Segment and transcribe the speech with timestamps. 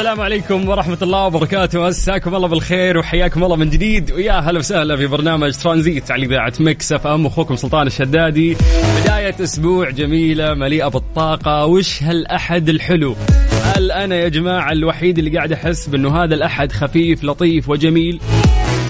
[0.00, 1.88] السلام عليكم ورحمة الله وبركاته.
[1.88, 4.12] مساكم الله بالخير وحياكم الله من جديد.
[4.12, 7.26] ويا هلا وسهلا في برنامج ترانزيت على إذاعة Mix FM.
[7.26, 8.56] أخوكم سلطان الشدادي.
[9.02, 11.66] بداية أسبوع جميلة مليئة بالطاقة.
[11.66, 13.16] وش هالأحد الحلو؟
[13.62, 18.20] هل أنا يا جماعة الوحيد اللي قاعد أحس بأنه هذا الأحد خفيف لطيف وجميل؟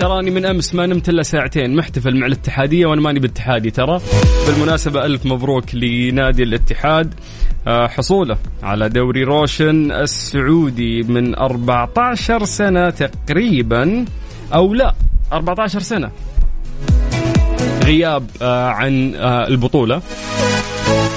[0.01, 1.77] تراني من أمس ما نمت إلا ساعتين.
[1.77, 4.01] محتفل مع الاتحادية وأنا ماني باتحادي ترى.
[4.47, 7.15] بالمناسبة ألف مبروك لنادي الاتحاد.
[7.67, 14.05] آه، حصوله على دوري روشن السعودي من 14 سنة تقريبا
[14.55, 14.95] أو لا
[15.33, 16.11] 14 سنة.
[17.85, 20.03] غياب آه، عن آه، البطولة.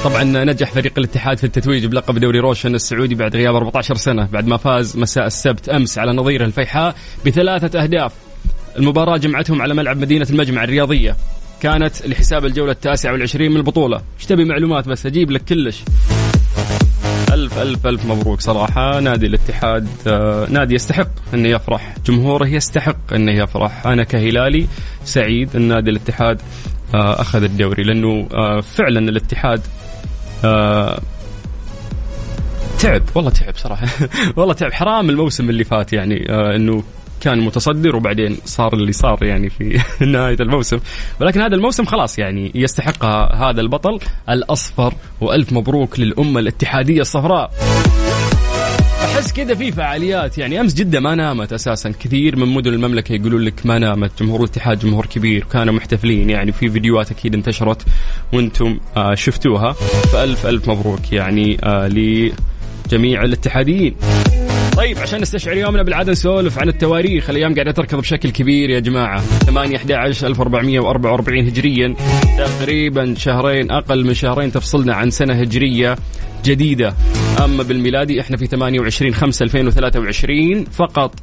[0.03, 4.47] طبعا نجح فريق الاتحاد في التتويج بلقب دوري روشن السعودي بعد غياب 14 سنة بعد
[4.47, 6.95] ما فاز مساء السبت أمس على نظيره الفيحاء
[7.25, 8.22] بثلاثة أهداف.
[8.77, 11.15] المباراة جمعتهم على ملعب مدينة المجمع الرياضية.
[11.61, 14.01] كانت لحساب الجولة التاسعة والعشرين من البطولة.
[14.19, 15.83] إيش تبي معلومات بس؟ أجيب لك كلش.
[17.33, 18.99] ألف ألف ألف مبروك صراحة.
[18.99, 21.95] نادي الاتحاد آه، نادي يستحق أنه يفرح.
[22.05, 23.87] جمهوره يستحق أنه يفرح.
[23.87, 24.67] أنا كهلالي
[25.03, 26.41] سعيد أن نادي الاتحاد
[26.93, 27.83] آه، أخذ الدوري.
[27.83, 29.61] لأنه آه، فعلا الاتحاد
[32.79, 33.01] تعب.
[33.15, 33.87] والله تعب صراحة.
[34.37, 34.73] والله تعب.
[34.73, 36.83] حرام الموسم اللي فات يعني أنه
[37.23, 40.79] كان متصدر وبعدين صار اللي صار يعني في نهاية الموسم.
[41.21, 47.51] ولكن هذا الموسم خلاص يعني يستحق هذا البطل الأصفر وألف مبروك للأمة الاتحادية الصفراء.
[49.03, 51.93] أحس كذا في فعاليات يعني أمس جدة ما نامت أساسا.
[51.99, 54.23] كثير من مدن المملكة يقولون لك ما نامت.
[54.23, 55.45] جمهور الاتحاد جمهور كبير.
[55.51, 57.85] كانوا محتفلين يعني في فيديوهات أكيد انتشرت
[58.33, 59.71] وأنتم آه شفتوها.
[60.13, 63.95] فألف ألف مبروك يعني آه لجميع الاتحاديين.
[64.77, 67.29] طيب عشان نستشعر يومنا بالعاده نسولف عن التواريخ.
[67.29, 69.19] الأيام قاعدة تركض بشكل كبير يا جماعة.
[69.21, 71.95] 8 11 1444 هجريا.
[72.37, 75.97] تقريبا شهرين أقل من شهرين تفصلنا عن سنة هجرية
[76.45, 76.95] جديدة.
[77.43, 81.15] أما بالميلادي إحنا في 28 5 2023 فقط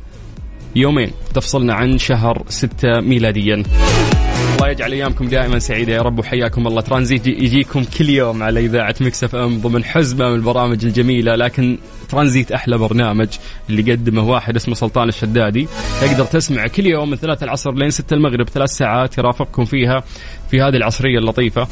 [0.77, 1.11] يومين.
[1.35, 3.63] تفصلنا عن شهر 6 ميلاديا.
[4.71, 5.93] يجعل أيامكم دائما سعيدة.
[5.93, 6.81] يا رب وحياكم الله.
[6.81, 11.37] ترانزيت يجيكم كل يوم على إذاعة Mix FM ضمن حزمه من البرامج الجميلة.
[11.37, 13.29] لكن ترانزيت أحلى برنامج
[13.71, 15.69] اللي قدمه واحد اسمه سلطان الشدادي.
[16.01, 18.49] تقدر تسمع كل يوم من ثلاثة العصر لين 6 المغرب.
[18.49, 20.03] ثلاث ساعات يرافقكم فيها
[20.51, 21.69] في هذه العصرية اللطيفة.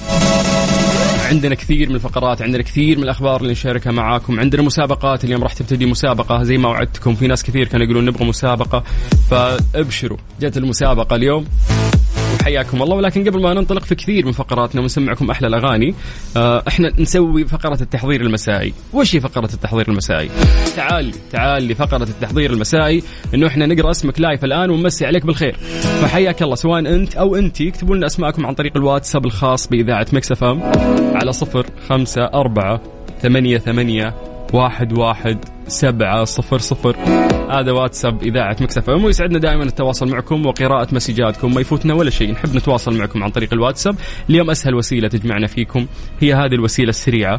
[1.31, 4.41] عندنا كثير من الفقرات عندنا كثير من الأخبار اللي نشاركها معاكم.
[4.41, 7.15] عندنا مسابقات اليوم راح تبتدي مسابقة زي ما وعدتكم.
[7.15, 8.85] في ناس كثير كانوا يقولون نبغى مسابقة.
[9.31, 10.19] فابشروا.
[10.41, 11.47] جت المسابقة اليوم.
[12.41, 12.97] وحياكم الله.
[12.97, 15.95] ولكن قبل ما ننطلق في كثير من فقراتنا ونسمعكم أحلى الأغاني
[16.37, 18.73] آه، إحنا نسوي فقرة التحضير المسائي.
[18.93, 20.31] وش هي فقرة التحضير المسائي؟
[20.77, 23.03] تعال تعال لفقرة التحضير المسائي
[23.35, 25.57] إنه إحنا نقرأ اسمك live الآن ونمسي عليك بالخير.
[26.03, 30.33] فحياك الله سواء أنت أو انت اكتبوا لنا أسماءكم عن طريق الواتساب الخاص بإذاعة Mix
[30.33, 30.63] FM
[31.15, 32.81] على صفر خمسة أربعة
[33.23, 34.15] ثمانية ثمانية
[34.53, 36.97] واحد واحد سبعة صفر صفر.
[37.51, 41.55] هذا واتساب إذاعة Mix FM ويسعدنا دائما التواصل معكم وقراءة مسجاتكم.
[41.55, 42.33] ما يفوتنا ولا شيء.
[42.33, 43.97] نحب نتواصل معكم عن طريق الواتساب.
[44.31, 45.87] اليوم أسهل وسيلة تجمعنا فيكم.
[46.21, 47.37] هي هذه الوسيلة السريعة.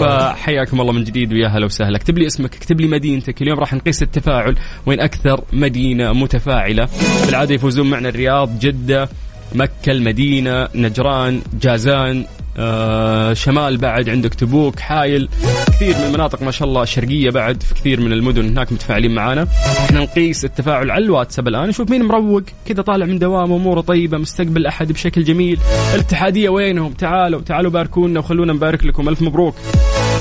[0.00, 1.96] فحياكم الله من جديد ويا هلا وسهلا.
[1.96, 3.42] اكتب لي اسمك اكتب لي مدينتك.
[3.42, 6.88] اليوم راح نقيس التفاعل وين أكثر مدينة متفاعلة.
[7.26, 9.08] بالعادة يفوزون معنا الرياض جدة
[9.54, 12.24] مكة المدينة نجران جازان
[12.56, 15.28] آه شمال بعد عندك تبوك حايل
[15.66, 19.46] كثير من المناطق ما شاء الله الشرقيه بعد في كثير من المدن هناك متفاعلين معانا.
[19.84, 24.18] إحنا نقيس التفاعل على الواتساب الآن نشوف مين مروق كذا طالع من دوام أموره طيبة
[24.18, 25.58] مستقبل أحد بشكل جميل.
[25.94, 29.08] الاتحادية وينهم؟ تعالوا تعالوا باركونا وخلونا نبارك لكم.
[29.08, 29.54] ألف مبروك.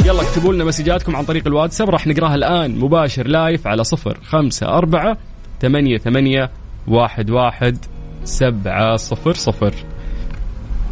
[0.05, 2.79] يلا اكتبوا لنا مسجاتكم عن طريق الواتساب راح نقراها الآن.
[2.79, 5.17] مباشر لايف على صفر خمسة أربعة
[5.61, 6.51] ثمانية ثمانية
[6.87, 7.77] واحد واحد
[8.23, 9.73] سبعة صفر صفر.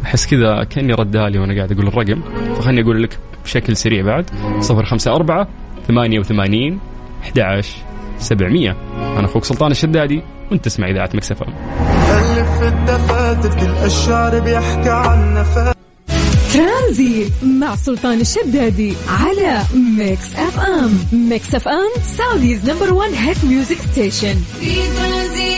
[0.04, 2.22] أحس كذا كأني ردها لي وأنا قاعد أقول الرقم.
[2.54, 4.30] فخلني أقول لك بشكل سريع بعد.
[4.60, 5.48] صفر خمسة أربعة
[5.88, 6.78] ثمانية وثمانين
[7.22, 7.76] أحد عشر
[8.18, 8.76] سبعمية.
[8.96, 15.34] أنا أخوك سلطان الشدادي وأنت تسمع إذاعة Mix FM ألف الدفاتر تلقى الشعر بيحكي عن
[15.34, 15.74] نفاق
[16.54, 19.62] ترانزيت مع سلطان الشدادي على
[19.98, 20.98] Mix FM.
[21.28, 24.34] Mix FM Saudi's number 1 hit music station.
[24.60, 25.57] في ترانزيت.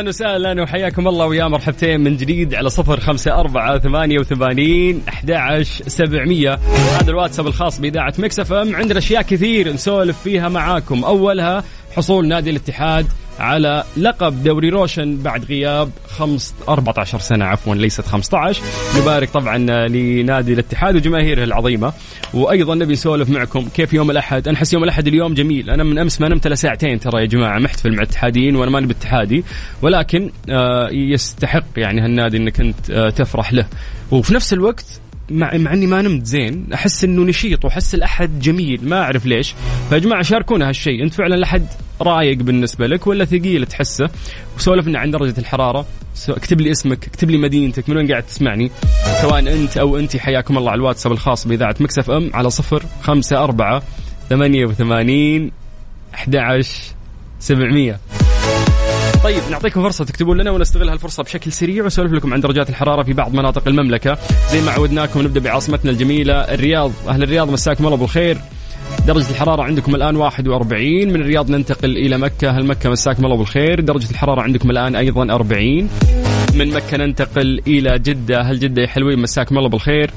[0.00, 5.62] أهلا وسهلا وحياكم الله ويا مرحبتين من جديد على صفر خمسة أربعة ثمانية وثمانين أحد
[5.86, 6.54] سبعمية.
[7.00, 8.76] هذا الواتساب الخاص بإذاعة Mix FM.
[8.76, 11.04] عندنا أشياء كثير نسولف فيها معاكم.
[11.04, 11.64] أولها
[11.96, 13.06] حصول نادي الاتحاد
[13.40, 18.62] على لقب دوري روشن بعد غياب خمس 14 سنة عفوا ليست 15
[18.98, 19.58] نبارك طبعا
[19.88, 21.92] لنادي الاتحاد وجماهيره العظيمة.
[22.34, 25.70] وأيضا نبي نسولف معكم كيف يوم الأحد؟ أنا أحس يوم الأحد اليوم جميل.
[25.70, 28.86] أنا من أمس ما نمت إلا ساعتين ترى يا جماعة محتفل مع الاتحاديين وأنا ماني
[28.86, 29.44] باتحادي.
[29.82, 33.66] ولكن آه، يستحق يعني هالنادي أنك أنت آه، تفرح له.
[34.10, 38.88] وفي نفس الوقت مع مع إني ما نمت زين أحس إنه نشيط وأحس الأحد جميل
[38.88, 39.54] ما أعرف ليش.
[39.88, 41.02] فيا جماعة شاركونا هالشيء.
[41.02, 41.66] أنت فعلا الاحد
[42.00, 44.10] رايق بالنسبة لك ولا ثقيل تحسه؟
[44.56, 45.86] وسولفنا عن درجة الحرارة.
[46.28, 48.70] اكتب لي اسمك اكتب لي مدينتك من وين قاعد تسمعني؟
[49.22, 53.44] سواء أنت أو انت حياكم الله على الواتساب الخاص بإذاعة مكسف إم على صفر خمسة
[53.44, 53.82] أربعة
[54.30, 55.50] ثمانية وثمانين
[56.14, 56.94] أحد عشر
[57.38, 57.98] سبعمية.
[59.24, 63.12] طيب نعطيكم فرصة تكتبون لنا ونستغل هالفرصة بشكل سريع ونسولف لكم عن درجات الحرارة في
[63.12, 64.18] بعض مناطق المملكة.
[64.50, 66.92] زي ما عودناكم نبدأ بعاصمتنا الجميلة الرياض.
[67.08, 68.38] أهل الرياض مساكم الله بالخير.
[69.06, 72.50] درجة الحرارة عندكم الآن 41 من الرياض ننتقل إلى مكة.
[72.50, 73.80] هل مكة مساكم الله بالخير.
[73.80, 75.88] درجة الحرارة عندكم الآن أيضا 40
[76.54, 78.42] من مكة ننتقل إلى جدة.
[78.42, 80.10] هل جدة يا حلوين مساكم الله بالخير.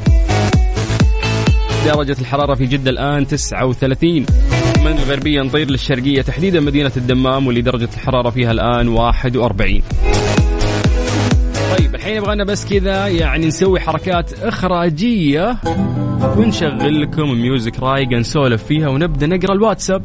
[1.85, 4.25] درجة الحرارة في جدة الآن 39
[4.85, 9.81] من الغربية نطير للشرقية تحديدا مدينة الدمام واللي درجة الحرارة فيها الآن 41
[11.77, 15.57] طيب الحين يبغانا بس كذا يعني نسوي حركات إخراجية.
[16.37, 20.03] ونشغل لكم music رايقة نسولف فيها ونبدأ نقرأ الواتساب.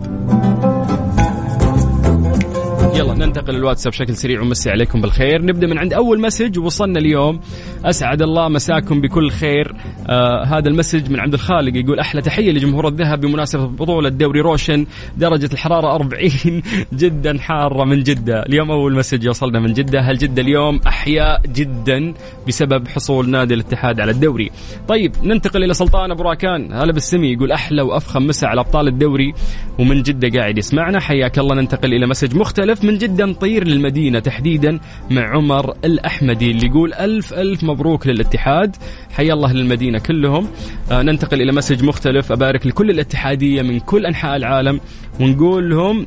[2.98, 5.42] يلا ننتقل للواتساب بشكل سريع ونمسي عليكم بالخير.
[5.42, 7.40] نبدأ من عند أول message وصلنا اليوم.
[7.84, 9.74] أسعد الله مساكم بكل خير.
[10.08, 14.40] آه هذا ال message من عبد الخالق يقول أحلى تحية لجمهور الذهب بمناسبة بطولة دوري
[14.40, 14.86] روشن.
[15.16, 16.62] درجة الحرارة 40
[17.02, 18.42] جدا حارة من جدة.
[18.42, 20.00] اليوم أول message يوصلنا من جدة.
[20.00, 22.14] هل جدة اليوم أحياء جدا
[22.48, 24.50] بسبب حصول نادي الاتحاد على الدوري؟
[24.88, 26.72] طيب ننتقل إلى سلطان أبو راكان.
[26.72, 29.34] هلا بالسمي يقول أحلى وأفخم مسا على أبطال الدوري
[29.78, 31.00] ومن جدة قاعد يسمعنا.
[31.00, 31.54] حياك الله.
[31.54, 32.87] ننتقل إلى message مختلف.
[32.88, 34.80] من جدة نطير للمدينة تحديدا
[35.10, 38.76] مع عمر الأحمدي اللي يقول ألف ألف مبروك للاتحاد.
[39.10, 40.48] حيا الله للمدينة كلهم.
[40.90, 42.32] آه ننتقل إلى مسج مختلف.
[42.32, 44.80] أبارك لكل الاتحادية من كل أنحاء العالم
[45.20, 46.06] ونقول لهم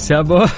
[0.00, 0.48] سابوه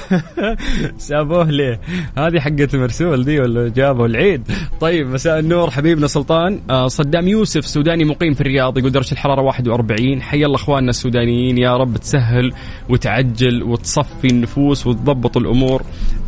[1.09, 1.81] سابوه ليه؟
[2.19, 4.43] هذه حقة مرسول دي ولا جابوا العيد؟
[4.81, 9.43] طيب مساء النور حبيبنا سلطان آه، صدام يوسف سوداني مقيم في الرياض يقول درجة الحرارة
[9.43, 12.53] 41 حي الله أخواننا السودانيين يا رب تسهل
[12.89, 15.83] وتعجل وتصفي النفوس وتضبط الأمور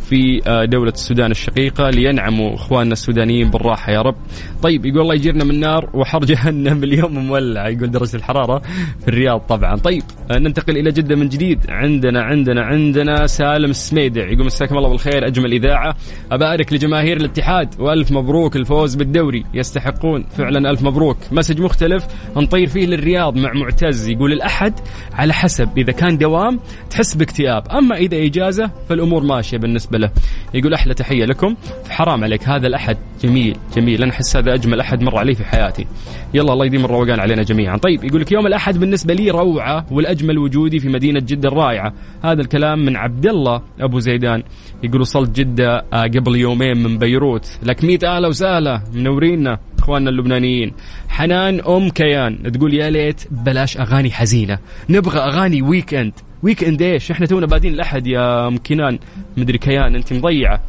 [0.09, 4.15] في آه، دولة السودان الشقيقة لينعموا إخواننا السودانيين بالراحة يا رب.
[4.63, 8.59] طيب يقول الله يجيرنا من نار وحر جهنم اليوم مولع يقول درجة الحرارة
[9.01, 9.75] في الرياض طبعا.
[9.75, 11.59] طيب آه، ننتقل إلى جدة من جديد.
[11.69, 15.95] عندنا عندنا عندنا سالم السميدع يقول مساكم الله بالخير أجمل إذاعة.
[16.31, 19.45] أبارك لجماهير الاتحاد وألف مبروك الفوز بالدوري.
[19.53, 21.17] يستحقون فعلا ألف مبروك.
[21.31, 22.07] مسج مختلف
[22.37, 24.73] نطير فيه للرياض مع معتز يقول الأحد
[25.13, 26.59] على حسب إذا كان دوام
[26.89, 27.67] تحس باكتئاب.
[27.67, 30.09] أما إذا إجازة فالأمور ماشية بالنسبة له.
[30.53, 31.55] يقول أحلى تحية لكم.
[31.89, 34.03] حرام عليك هذا الأحد جميل جميل.
[34.03, 35.85] أنا أحس هذا أجمل أحد مر علي في حياتي.
[36.33, 37.77] يلا الله يديم الروقان علينا جميعا.
[37.77, 41.93] طيب يقول لك يوم الأحد بالنسبة لي روعة والأجمل وجودي في مدينة جدة الرائعة.
[42.23, 44.43] هذا الكلام من عبد الله أبو زيدان.
[44.83, 47.59] يقول وصلت جدة آه، قبل يومين من بيروت.
[47.63, 50.73] لك مئة أهلا وسهلا منورينا إخواننا اللبنانيين.
[51.09, 54.57] حنان أم كيان تقول يا ليت بلاش أغاني حزينة.
[54.89, 56.13] نبغى أغاني weekend
[56.45, 58.99] weekend إيش؟ إحنا تونا بادين الأحد يا أم كنان.
[59.37, 60.61] مدري كيان أنت مضيعة.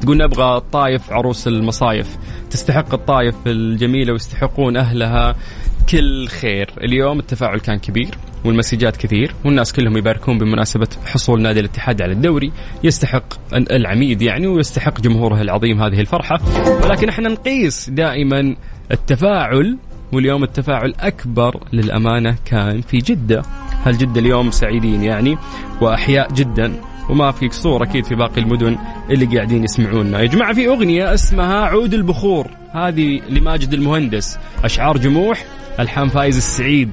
[0.00, 2.16] تقول نبغى الطايف عروس المصايف.
[2.50, 5.36] تستحق الطايف الجميلة ويستحقون أهلها
[5.88, 6.70] كل خير.
[6.80, 12.52] اليوم التفاعل كان كبير والمسجات كثير والناس كلهم يباركون بمناسبة حصول نادي الاتحاد على الدوري.
[12.84, 16.40] يستحق العميد يعني ويستحق جمهوره العظيم هذه الفرحة.
[16.84, 18.56] ولكن إحنا نقيس دائما
[18.92, 19.78] التفاعل
[20.12, 23.42] واليوم التفاعل أكبر للأمانة كان في جدة.
[23.84, 25.38] هل جدة اليوم سعيدين يعني؟
[25.80, 26.80] وأحياء جدا.
[27.08, 28.78] وما في قصور أكيد في باقي المدن
[29.10, 30.20] اللي قاعدين يسمعونا.
[30.20, 32.46] يا جماعة في أغنية اسمها عود البخور.
[32.72, 34.38] هذه لماجد المهندس.
[34.64, 35.44] أشعار جموح
[35.80, 36.90] ألحان فايز السعيد.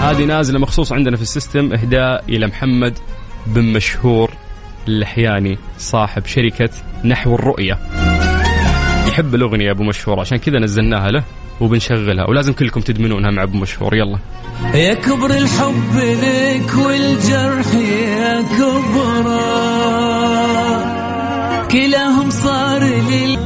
[0.00, 2.98] هذه نازلة مخصوص عندنا في السيستم إهداء إلى محمد
[3.46, 4.30] بن مشهور
[4.88, 6.70] اللحياني صاحب شركة
[7.04, 7.78] نحو الرؤية.
[9.08, 11.24] يحب الأغنية أبو مشهور عشان كذا نزلناها له.
[11.60, 12.28] وبنشغلها.
[12.28, 13.94] ولازم كلكم تدمنونها مع أبو مشهور.
[13.94, 14.18] يلا.
[14.74, 19.22] يا كبر الحب لك والجرح يا كبر
[21.70, 23.36] كلاهم صار لي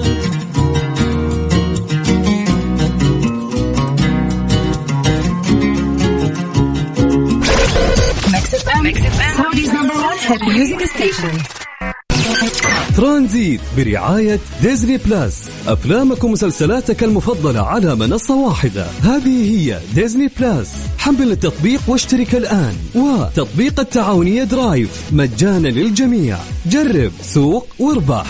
[12.96, 15.50] ترانزيت برعاية Disney Plus.
[15.66, 18.86] أفلامك ومسلسلاتك المفضلة على منصة واحدة.
[19.02, 20.72] هذه هي Disney Plus.
[20.98, 22.74] حمل التطبيق واشترك الآن.
[22.94, 25.02] وتطبيق التعاونية Drive.
[25.12, 26.38] مجانا للجميع.
[26.66, 28.26] جرب سوق واربح.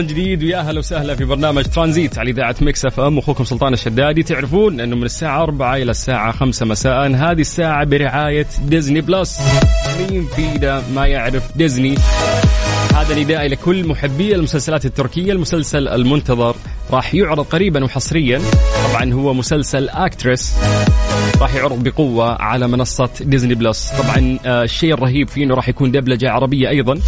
[0.00, 3.18] من جديد ويا أهلا وسهلا في برنامج ترانزيت على إذاعة مكس إف إم.
[3.18, 4.22] أخوكم سلطان الشدادي.
[4.22, 9.40] تعرفون إنه من الساعة 4 إلى الساعة 5 مساء هذه الساعة برعاية ديزني بلس.
[9.98, 11.94] مين فينا ما يعرف ديزني؟
[12.94, 15.32] هذا نداء لكل محبي المسلسلات التركية.
[15.32, 16.56] المسلسل المنتظر
[16.90, 18.40] راح يعرض قريبا وحصريا.
[18.90, 20.54] طبعا هو مسلسل Actress
[21.40, 23.90] راح يعرض بقوة على منصة ديزني بلس.
[23.98, 27.00] طبعا آه، الشيء الرهيب فيه إنه راح يكون دبلجة عربية أيضا.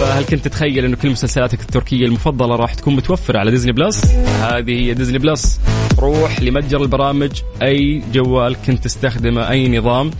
[0.00, 4.04] فهل كنت تتخيل إنه كل مسلسلاتك التركية المفضلة راح تكون متوفرة على ديزني بلس؟
[4.42, 5.60] هذه هي ديزني بلس.
[5.98, 7.30] روح لمتجر البرامج
[7.62, 10.10] أي جوال كنت تستخدمه أي نظام.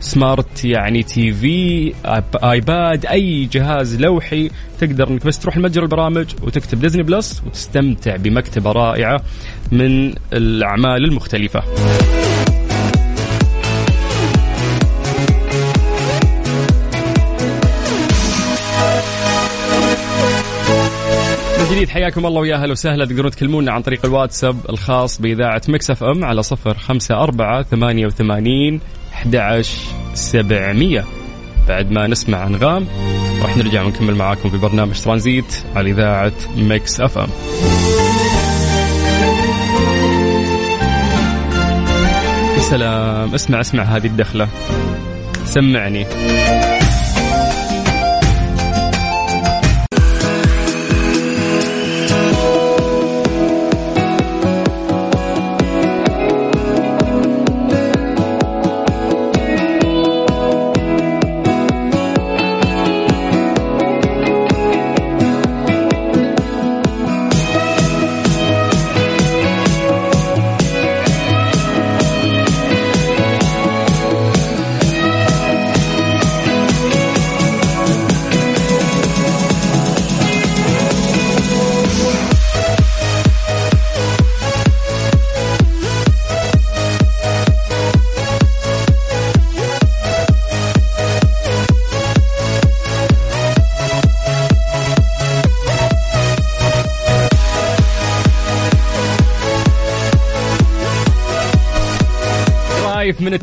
[0.00, 1.92] smart يعني TV
[2.44, 8.72] آيباد أي جهاز لوحي تقدر إنك بس تروح لمتجر البرامج وتكتب ديزني بلس وتستمتع بمكتبة
[8.72, 9.20] رائعة
[9.72, 11.62] من الأعمال المختلفة.
[21.80, 21.94] جديد.
[21.94, 23.04] حياكم الله ويا أهلا وسهلا.
[23.04, 28.06] تقدرون تكلمونا عن طريق الواتساب الخاص بإذاعة مكس أف أم على صفر خمسة أربعة ثمانية
[28.06, 28.80] وثمانين
[29.12, 29.62] أحد
[30.14, 31.04] سبعمية.
[31.68, 32.86] بعد ما نسمع أنغام
[33.42, 37.28] راح نرجع ونكمل معاكم في برنامج ترانزيت على إذاعة مكس أف أم.
[42.60, 43.34] سلام.
[43.34, 44.48] اسمع اسمع هذه الدخلة.
[45.44, 46.06] سمعني.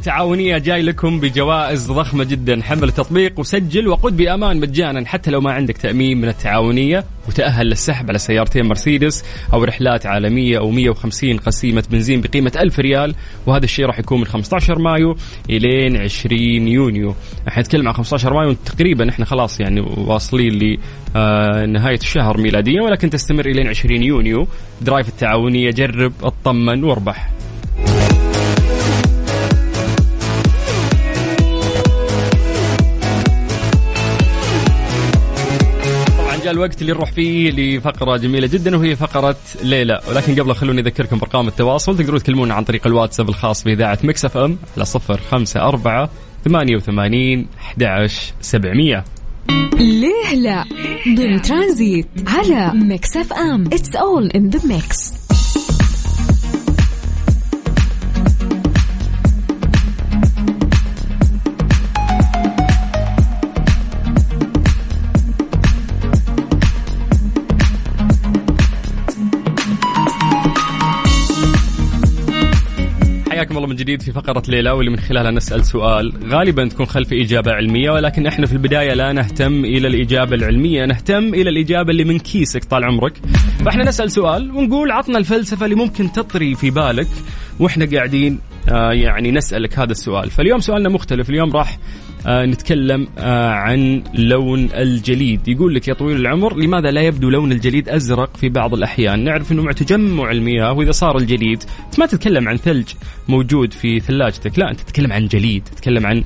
[0.07, 2.61] التعاونية جاي لكم بجوائز ضخمة جدا.
[2.63, 7.03] حمل التطبيق وسجل وقود بأمان مجانا حتى لو ما عندك تأمين من التعاونية.
[7.27, 13.15] وتأهل للسحب على سيارتين مرسيدس أو رحلات عالمية أو 150 قسيمة بنزين بقيمة 1000 ريال.
[13.45, 15.17] وهذا الشيء راح يكون من 15 مايو
[15.49, 17.15] إلين 20 يونيو.
[17.47, 20.77] إحنا نتكلم عن 15 مايو تقريبا إحنا خلاص يعني واصلين
[21.15, 22.81] لنهاية الشهر ميلاديا.
[22.81, 24.47] ولكن تستمر إلين 20 يونيو.
[24.81, 27.29] Drive التعاونية جرب اطمن واربح.
[36.51, 40.01] الوقت اللي نروح فيه لفقرة جميلة جدا وهي فقرة ليه لا.
[40.09, 44.37] ولكن قبل خلوني أذكركم بأرقام التواصل تقدرون تكلمونا عن طريق الواتساب الخاص بإذاعة مكس إف
[44.37, 46.09] إم على صفر خمسة أربعة
[46.45, 48.09] ثمانية وثمانين أحد
[48.41, 49.03] سبعمية.
[49.79, 50.65] ليه لا؟
[51.15, 53.65] ضمن ترانزيت على ميكس إف إم.
[53.65, 55.13] it's all in the mix
[73.37, 76.13] حياكم الله من جديد في فقرة ليلى واللي من خلالها نسأل سؤال.
[76.29, 81.33] غالبا تكون خلف إجابة علمية ولكن إحنا في البداية لا نهتم إلى الإجابة العلمية نهتم
[81.33, 83.13] إلى الإجابة اللي من كيسك طال عمرك.
[83.65, 87.07] فإحنا نسأل سؤال ونقول عطنا الفلسفة اللي ممكن تطري في بالك
[87.59, 88.39] وإحنا قاعدين
[88.69, 90.29] آه يعني نسألك هذا السؤال.
[90.29, 91.77] فاليوم سؤالنا مختلف اليوم راح
[92.27, 95.47] آه نتكلم آه عن لون الجليد.
[95.47, 99.51] يقول لك يا طويل العمر لماذا لا يبدو لون الجليد أزرق في بعض الأحيان؟ نعرف
[99.51, 101.63] أنه مع تجمع المياه وإذا صار الجليد
[101.99, 102.87] ما تتكلم عن ثلج
[103.27, 106.23] موجود في ثلاجتك لا أنت تتكلم عن جليد تتكلم عن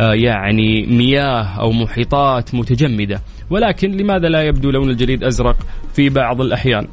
[0.00, 3.20] آه يعني مياه أو محيطات متجمدة.
[3.50, 5.56] ولكن لماذا لا يبدو لون الجليد أزرق
[5.94, 6.86] في بعض الأحيان؟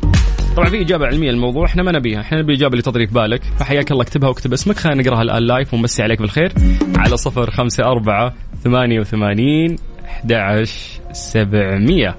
[0.55, 2.21] طبعا في إجابة علمية للموضوع إحنا ما نبيها.
[2.21, 3.41] إحنا نبي الاجابه اللي تطري في بالك.
[3.59, 4.77] فحياك الله اكتبها واكتب اسمك.
[4.77, 6.51] خلينا نقراها الآن لايف ونمسي عليك بالخير.
[6.95, 8.33] على صفر خمسة أربعة
[8.67, 9.75] ثمانية وثمانين
[10.05, 12.15] أحد عشر سبعمية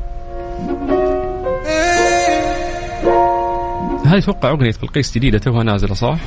[4.06, 6.18] هذه أتوقع أغنية بلقيس جديدة توها نازلة صح؟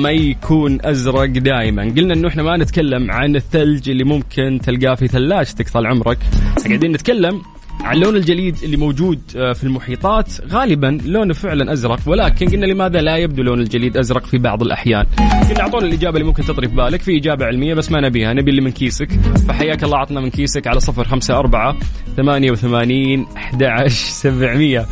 [0.03, 5.09] ما يكون أزرق دائما قلنا إنه إحنا ما نتكلم عن الثلج اللي ممكن تلقاه في
[5.09, 6.19] ثلاجتك طال عمرك.
[6.67, 7.43] قاعدين نتكلم
[7.81, 10.33] عن لون الجليد اللي موجود آه، في المحيطات.
[10.51, 15.07] غالبا لونه فعلا أزرق ولكن قلنا لماذا لا يبدو لون الجليد أزرق في بعض الأحيان؟
[15.49, 17.03] قلنا أعطونا الإجابة اللي ممكن تطري في بالك.
[17.03, 18.33] في إجابة علمية بس ما نبيها.
[18.33, 19.13] نبي اللي من كيسك.
[19.49, 21.77] فحياك الله عطنا من كيسك على صفر خمسة أربعة
[22.17, 24.87] ثمانية وثمانين أحد عشر سبعمية.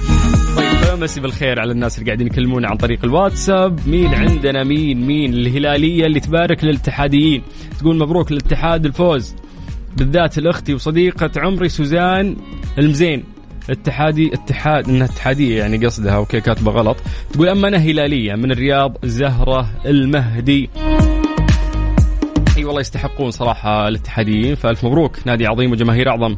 [0.96, 3.88] مسي بالخير على الناس اللي قاعدين يكلمونا عن طريق الواتساب.
[3.88, 7.42] مين عندنا؟ مين؟ مين؟ الهلالية اللي تبارك للاتحاديين.
[7.78, 9.35] تقول مبروك للاتحاد الفوز.
[9.96, 12.37] بالذات لأختي وصديقة عمري سوزان
[12.78, 13.24] المزين.
[13.70, 16.96] اتحادي اتحاد إنها اتحادية يعني قصدها okay كاتبة غلط.
[17.33, 20.70] تقول أما أنا هلالية من الرياض زهرة المهدي.
[22.57, 24.54] أي والله يستحقون صراحة الاتحاديين.
[24.54, 25.18] فألف مبروك.
[25.26, 26.37] نادي عظيم وجماهير أعظم.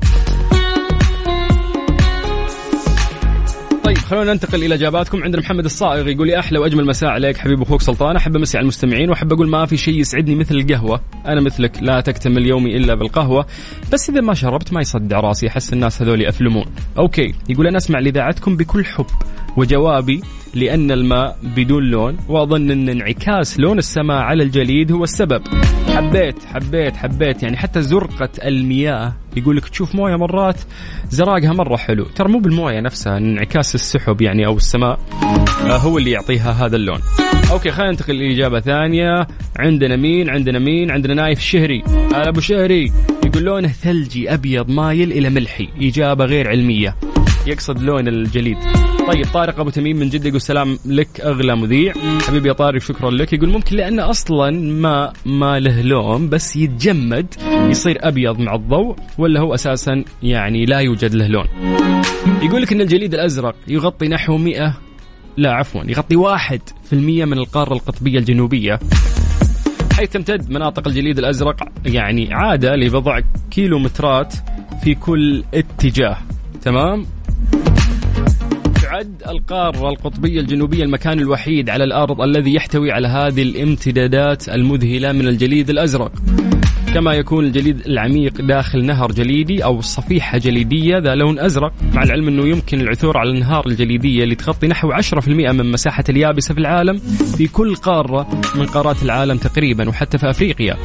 [4.06, 5.22] خلونا ننتقل إلى إجاباتكم.
[5.24, 8.16] عندنا محمد الصائغ يقول لي أحلى وأجمل مساء عليك حبيب أخوك سلطان.
[8.16, 11.00] أحب امسي على المستمعين وأحب أقول ما في شيء يسعدني مثل القهوة.
[11.26, 13.46] أنا مثلك لا تكتمل يومي إلا بالقهوة.
[13.92, 16.64] بس إذا ما شربت ما يصدع راسي أحس الناس هذول يأفلمون.
[16.98, 19.06] أوكي يقول أنا أسمع لإذاعتكم بكل حب.
[19.56, 20.22] وجوابي
[20.54, 25.42] لأن الماء بدون لون وأظن أن انعكاس لون السماء على الجليد هو السبب.
[25.94, 30.60] حبيت حبيت حبيت يعني حتى زرقة المياه يقول لك تشوف موية مرات
[31.08, 32.04] زراقها مرة حلو.
[32.04, 35.00] ترى مو بالموية نفسها انعكاس السحب يعني أو السماء
[35.66, 37.00] آه، هو اللي يعطيها هذا اللون.
[37.50, 39.26] okay خلينا ننتقل لإجابة ثانية.
[39.56, 41.82] عندنا مين عندنا مين؟ عندنا نايف شهري.
[41.86, 42.92] هلا أبو شهري.
[43.26, 45.68] يقول لونه ثلجي أبيض مايل إلى ملحي.
[45.80, 46.96] إجابة غير علمية.
[47.46, 48.56] يقصد لون الجليد.
[49.08, 51.92] طيب طارق أبو تميم من جدة يقول سلام لك أغلى مذيع.
[52.26, 53.32] حبيبي يا طارق شكرا لك.
[53.32, 57.34] يقول ممكن لأنه أصلا ما ما له لون بس يتجمد
[57.70, 61.46] يصير أبيض مع الضوء ولا هو أساسا يعني لا يوجد له لون.
[62.42, 64.74] يقول لك إن الجليد الأزرق يغطي نحو 100
[65.36, 68.78] لا عفوا يغطي واحد في المية من القارة القطبية الجنوبية.
[69.92, 71.56] حيث تمتد مناطق الجليد الأزرق
[71.86, 74.34] يعني عادة لبضع كيلومترات
[74.84, 76.18] في كل اتجاه.
[76.62, 77.06] تمام؟
[78.96, 85.28] تعد القارة القطبية الجنوبية المكان الوحيد على الأرض الذي يحتوي على هذه الامتدادات المذهلة من
[85.28, 86.12] الجليد الأزرق.
[86.96, 91.72] كما يكون الجليد العميق داخل نهر جليدي أو صفيحة جليدية ذا لون أزرق.
[91.92, 96.54] مع العلم أنه يمكن العثور على الأنهار الجليدية اللي تغطي نحو 10% من مساحة اليابسة
[96.54, 96.98] في العالم
[97.36, 100.76] في كل قارة من قارات العالم تقريبا وحتى في أفريقيا.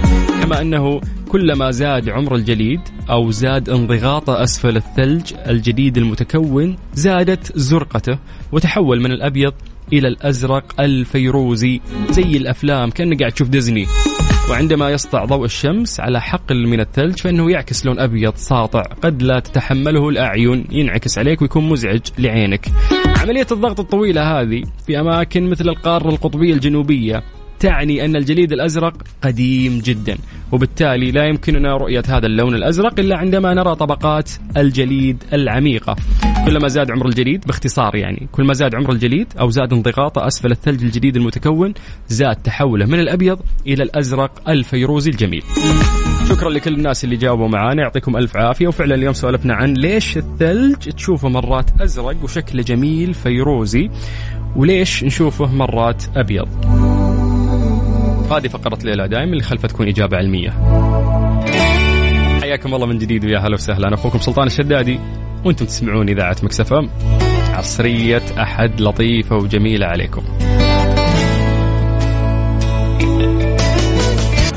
[0.41, 8.17] كما أنه كلما زاد عمر الجليد أو زاد انضغاطه أسفل الثلج الجديد المتكون زادت زرقته
[8.51, 9.53] وتحول من الأبيض
[9.93, 11.81] إلى الأزرق الفيروزي.
[12.09, 13.85] زي الأفلام كأنك قاعد تشوف ديزني.
[14.49, 18.81] وعندما يسطع ضوء الشمس على حقل من الثلج فإنه يعكس لون أبيض ساطع.
[18.81, 20.65] قد لا تتحمله الأعين.
[20.71, 22.65] ينعكس عليك ويكون مزعج لعينك.
[23.21, 27.23] عملية الضغط الطويلة هذه في أماكن مثل القارة القطبية الجنوبية.
[27.61, 30.17] تعني أن الجليد الأزرق قديم جدا
[30.51, 35.95] وبالتالي لا يمكننا رؤية هذا اللون الأزرق إلا عندما نرى طبقات الجليد العميقة.
[36.45, 40.51] كلما زاد عمر الجليد باختصار يعني كل ما زاد عمر الجليد أو زاد انضغاطه أسفل
[40.51, 41.73] الثلج الجديد المتكون
[42.07, 45.43] زاد تحوله من الأبيض إلى الأزرق الفيروزي الجميل.
[46.29, 48.67] شكرا لكل الناس اللي جاوبوا معانا يعطيكم ألف عافية.
[48.67, 53.89] وفعلا اليوم سولفنا عن ليش الثلج تشوفه مرات أزرق وشكله جميل فيروزي
[54.55, 56.90] وليش نشوفه مرات أبيض.
[58.31, 60.49] هذه فقرة ليلى دائما اللي خلفها تكون إجابة علمية.
[62.41, 63.87] حياكم الله من جديد ويا هلا وسهلا.
[63.87, 64.99] أنا أخوكم سلطان الشدادي
[65.45, 66.89] وأنتم تسمعون إذاعة مكسفة
[67.53, 70.23] عصرية أحد لطيفة وجميلة عليكم.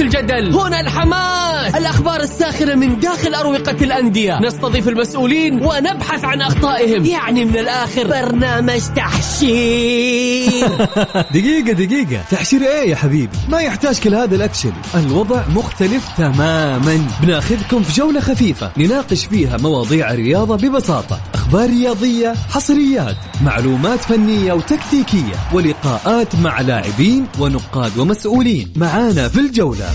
[0.01, 0.55] الجدل.
[0.55, 1.44] هنا الحماس
[1.77, 4.41] الأخبار الساخرة من داخل أروقة الأندية.
[4.41, 7.05] نستضيف المسؤولين ونبحث عن أخطائهم.
[7.05, 10.69] يعني من الآخر برنامج تحشير.
[11.35, 12.25] دقيقة دقيقة.
[12.31, 14.73] تحشير إيه يا حبيبي؟ ما يحتاج كل هذا الأكشن.
[14.95, 17.07] الوضع مختلف تماما.
[17.23, 21.21] بناخذكم في جولة خفيفة نناقش فيها مواضيع الرياضة ببساطة.
[21.35, 28.73] أخبار رياضية حصريات معلومات فنية وتكتيكية ولقاءات مع لاعبين ونقاد ومسؤولين.
[28.77, 29.89] معانا في الجولة.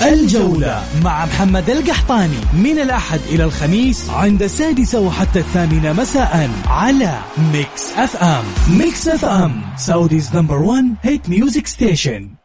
[0.00, 7.18] الجولة مع محمد القحطاني من الأحد إلى الخميس عند السادسة وحتى الثامنة مساء على
[7.52, 8.44] ميكس أف أم
[8.78, 12.41] ميكس أف أم Saudi's number one hit music station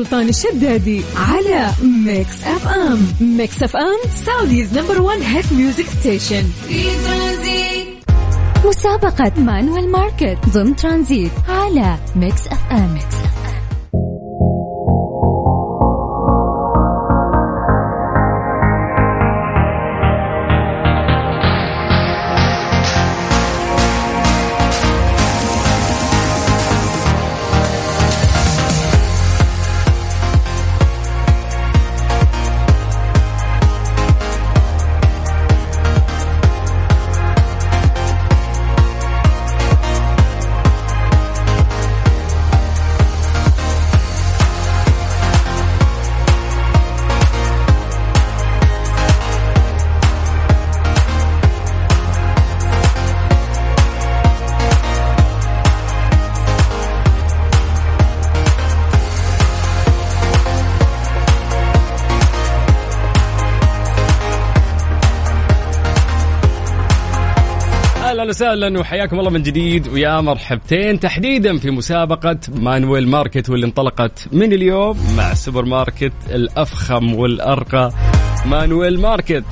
[0.00, 2.98] سلطان الشدادي على ميكس اف ام.
[3.20, 6.44] ميكس اف ام Saudi's number 1 hit music station.
[8.64, 12.98] مسابقة مانويل ماركت ضمن ترانزيت على ميكس اف ام.
[68.40, 71.00] وسهلا وحياكم الله من جديد ويا مرحبتين.
[71.00, 77.92] تحديدا في مسابقة مانويل ماركت واللي انطلقت من اليوم مع السوبر ماركت الأفخم والأرقى
[78.46, 79.44] مانويل ماركت.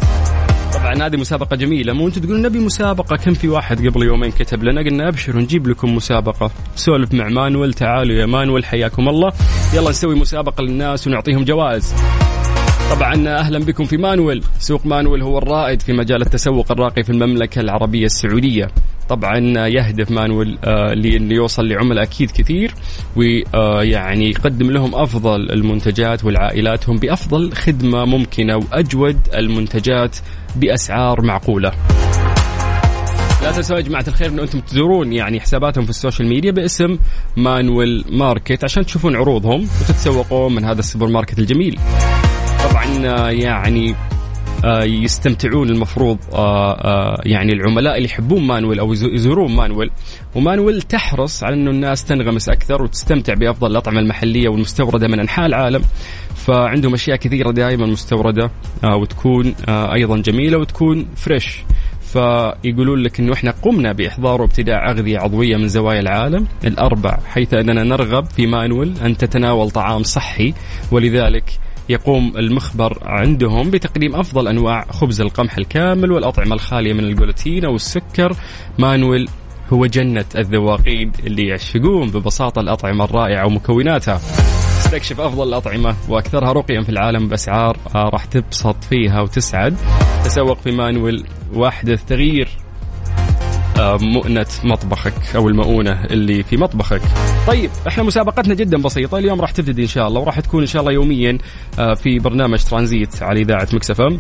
[0.75, 1.93] طبعا هذه مسابقة جميلة.
[1.93, 5.69] مو أنتم تقولون نبي مسابقة؟ كم في واحد قبل يومين كتب لنا؟ قلنا ابشروا نجيب
[5.69, 6.51] لكم مسابقة.
[6.75, 7.75] سولف مع مانويل.
[7.75, 9.33] تعالوا يا مانويل حياكم الله.
[9.75, 11.95] يلا نسوي مسابقة للناس ونعطيهم جوائز.
[12.91, 17.61] طبعا أهلا بكم في مانويل سوق مانويل هو الرائد في مجال التسوق الراقي في المملكة
[17.61, 18.69] العربية السعودية
[19.09, 22.75] طبعا يهدف مانويل آه لأنه يوصل لعملاء أكيد كثير
[23.17, 30.17] ويعني يقدم لهم أفضل المنتجات والعائلاتهم بأفضل خدمة ممكنة وأجود المنتجات
[30.57, 31.73] بأسعار معقولة.
[33.43, 36.99] لا تنسوا يا جماعة الخير ان أنتم تزورون يعني حساباتهم في ال social media باسم
[37.37, 41.79] مانويل ماركت عشان تشوفون عروضهم وتتسوقون من هذا السوبر ماركت الجميل.
[42.89, 43.95] طبعا آه، يعني
[44.65, 49.91] آه، يستمتعون المفروض آه، يعني العملاء اللي يحبون مانويل أو يزورون مانويل.
[50.35, 55.83] ومانويل تحرص على إنه الناس تنغمس أكثر وتستمتع بأفضل الأطعمة المحلية والمستوردة من أنحاء العالم.
[56.35, 58.51] فعندهم أشياء كثيرة دائما مستوردة
[58.85, 61.59] وتكون أيضا جميلة وتكون fresh
[62.13, 67.85] فيقولون لك إنه إحنا قمنا بإحضار وابتداع أغذية عضوية من زوايا العالم الأربع حيث أننا
[67.85, 70.55] نرغب في مانويل أن تتناول طعام صحي.
[70.93, 71.45] ولذلك
[71.89, 78.37] يقوم المخبر عندهم بتقديم أفضل أنواع خبز القمح الكامل والأطعمة الخالية من الجلوتين أو السكر
[78.79, 79.29] مانويل
[79.73, 84.21] هو جنة الذواقين اللي يعشقون ببساطة الأطعمة الرائعة ومكوناتها.
[84.79, 89.77] استكشف أفضل الأطعمة وأكثرها رقيا في العالم بأسعار آه، راح تبسط فيها وتسعد.
[90.25, 91.25] تسوق في مانويل
[91.55, 92.49] واحدث تغيير
[94.01, 97.01] مؤنة مطبخك أو المؤونة اللي في مطبخك.
[97.47, 99.19] طيب إحنا مسابقتنا جدا بسيطة.
[99.19, 101.39] اليوم راح تبتدي إن شاء الله وراح تكون إن شاء الله يوميا
[101.79, 104.19] آه، في برنامج ترانزيت على إذاعة Mix FM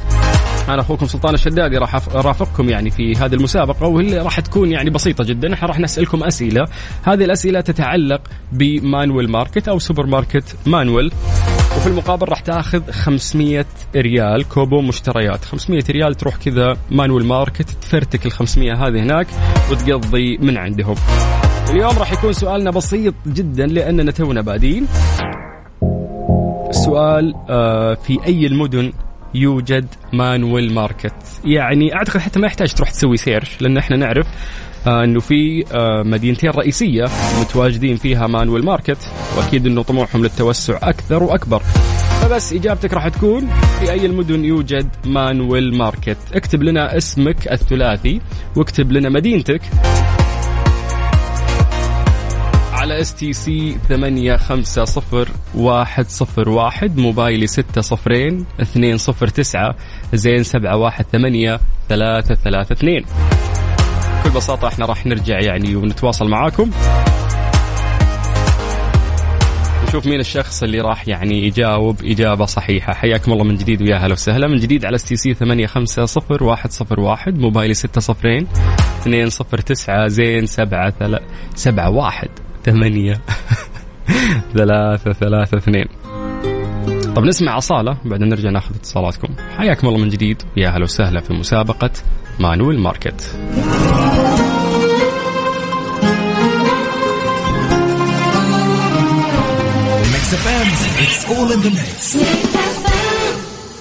[0.68, 5.25] أنا أخوكم سلطان الشدادي راح ارافقكم يعني في هذه المسابقة واللي راح تكون يعني بسيطة
[5.25, 5.55] جدا.
[5.55, 6.66] إحنا راح نسألكم أسئلة.
[7.03, 8.21] هذه الأسئلة تتعلق
[8.53, 11.12] بمانويل ماركت أو سوبر ماركت مانويل.
[11.78, 13.64] وفي المقابل راح تاخذ 500
[13.96, 15.44] ريال كوبون مشتريات.
[15.44, 19.26] 500 ريال تروح كذا مانويل ماركت تفرتك ال 500 هذه هناك
[19.70, 20.94] وتقضي من عندهم.
[21.70, 24.86] اليوم راح يكون سؤالنا بسيط جدا لأننا تونا بادين.
[26.70, 28.92] السؤال آه، في أي المدن
[29.34, 34.26] يوجد مانويل ماركت؟ يعني أعتقد حتى ما يحتاج تروح تسوي search لأن إحنا نعرف
[34.86, 37.04] إنه في آه مدينتين رئيسية
[37.40, 38.98] متواجدين فيها مانويل ماركت
[39.36, 41.62] وأكيد إنه طموحهم للتوسع أكثر وأكبر.
[42.22, 43.48] فبس إجابتك راح تكون
[43.80, 46.16] في أي المدن يوجد مانويل ماركت.
[46.34, 48.20] اكتب لنا اسمك الثلاثي
[48.56, 49.60] واكتب لنا مدينتك.
[52.72, 59.74] على STC ثمانية خمسة صفر واحد صفر واحد موبايلي ستة صفرين اثنين صفر تسعة
[60.14, 63.04] زين سبعة واحد ثمانية ثلاثة ثلاثة اثنين.
[64.18, 66.70] بكل بساطة إحنا راح نرجع يعني ونتواصل معاكم.
[69.88, 72.94] نشوف مين الشخص اللي راح يعني يجاوب إجابة صحيحة.
[72.94, 74.48] حياكم الله من جديد ويا هلا وسهلا.
[74.48, 78.46] من جديد على STC ثمانية خمسة صفر واحد صفر واحد موبايلي ستة صفرين
[79.00, 82.28] اثنين صفر تسعة زين سبعة ثلاثة سبعة واحد
[82.64, 83.20] ثمانية
[84.57, 85.87] ثلاثة ثلاثة اثنين.
[87.18, 89.28] طب نسمع أصالة بعدين نرجع ناخذ اتصالاتكم.
[89.57, 91.90] حياكم الله من جديد ويا هلا وسهلا في مسابقة
[92.40, 93.37] مانويل ماركت.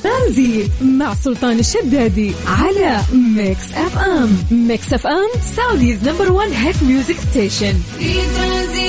[0.03, 4.37] ترانزيت مع سلطان الشدادي على Mix FM.
[4.51, 7.73] Mix FM Saudi's number 1 hit music station.
[7.99, 8.86] في ترانزيت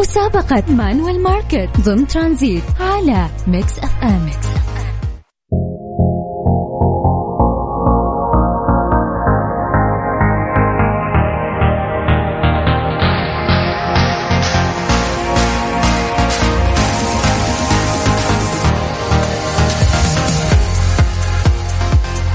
[0.00, 4.24] مسابقة مانويل ماركت ضمن ترانزيت على Mix FM.
[4.24, 4.46] Mix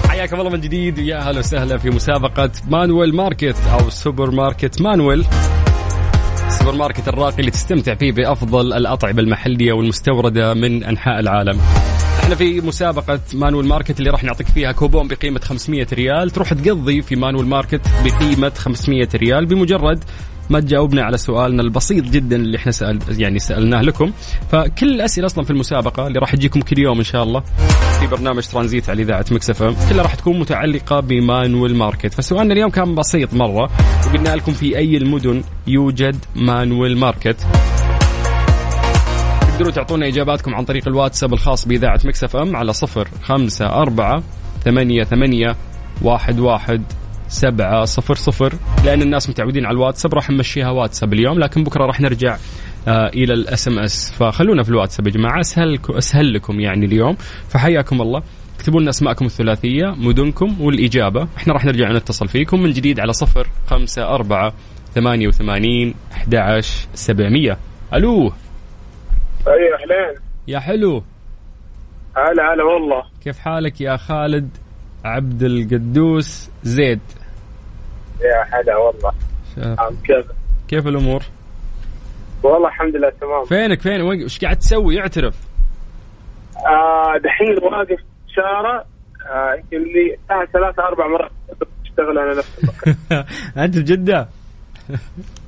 [0.09, 5.25] حياكم الله من جديد ويا هلا وسهلا في مسابقة مانويل ماركت أو سوبر ماركت مانويل.
[6.61, 11.59] السوبر ماركت الراقي اللي تستمتع فيه بأفضل الأطعمة المحلية والمستوردة من أنحاء العالم.
[12.19, 16.29] إحنا في مسابقة مانويل ماركت اللي راح نعطيك فيها كوبون بقيمة 500 ريال.
[16.31, 20.03] تروح تقضي في مانويل ماركت بقيمة 500 ريال بمجرد
[20.51, 24.11] ما تجاوبنا على سؤالنا البسيط جدا اللي إحنا سأل يعني سألناه لكم.
[24.51, 27.43] فكل الأسئلة أصلا في المسابقة اللي راح تجيكم كل يوم إن شاء الله
[27.99, 32.13] في برنامج ترانزيت على إذاعة Mix FM كلها راح تكون متعلقة بمانويل ماركت.
[32.13, 33.69] فسؤالنا اليوم كان بسيط مرة.
[34.07, 37.47] وقلنا لكم في أي المدن يوجد مانويل ماركت.
[39.41, 44.23] تقدروا تعطونا إجاباتكم عن طريق الواتساب الخاص بإذاعة Mix FM على صفر خمسة أربعة
[44.65, 45.55] ثمانية ثمانية
[46.01, 46.83] واحد واحد
[47.31, 48.53] سبعة صفر صفر.
[48.85, 52.37] لأن الناس متعودين على الواتساب راح نمشيها واتساب اليوم لكن بكرة راح نرجع
[52.87, 54.11] آه إلى ال SMS.
[54.11, 55.39] فخلونا في الواتساب يا جماعة.
[55.39, 57.15] أسهل أسهل لكم يعني اليوم.
[57.49, 58.23] فحياكم الله.
[58.55, 61.27] اكتبوا لنا أسماءكم الثلاثية مدنكم والإجابة.
[61.37, 64.53] إحنا راح نرجع نتصل فيكم من جديد على صفر خمسة أربعة
[64.95, 67.57] ثمانية وثمانين أحد عشر سبعمية.
[67.93, 68.27] ألو.
[69.47, 70.21] أي أهلين.
[70.47, 71.03] يا حلو.
[72.17, 73.03] هلا هلا والله.
[73.23, 74.49] كيف حالك يا خالد
[75.05, 76.99] عبد القدوس زيد؟
[78.21, 79.11] يا هلا والله.
[80.03, 80.25] كيف؟
[80.67, 81.21] كيف الأمور؟
[82.43, 83.45] والله الحمد لله تمام.
[83.45, 85.35] فينك فين؟ وين- وش قاعد تسوي؟ اعترف.
[86.67, 87.99] آه دحين واقف
[88.35, 88.83] شارع
[89.29, 91.31] آه يمكن لي الساعة ثلاثة أربع مرات
[91.85, 92.59] أشتغل أنا نفس
[93.57, 94.27] أنت في جدة؟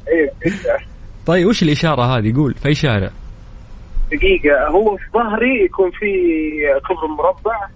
[0.08, 0.80] اي دقيقة
[1.26, 3.10] طيب وش الإشارة هذه؟ قول في أي شارع؟
[4.12, 6.06] دقيقة هو في ظهري يكون في
[6.89, 7.68] كبري مربع.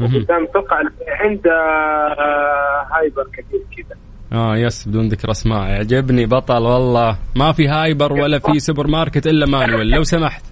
[0.00, 0.24] مهم.
[0.24, 0.76] قدام أتوقع
[1.08, 3.96] عند آه، hyper كبير كذا
[4.32, 5.68] آه yes بدون ذكر أسماء.
[5.68, 7.18] يعجبني بطل والله.
[7.36, 10.42] ما في hyper ولا في سوبر ماركت إلا مانويل لو سمحت.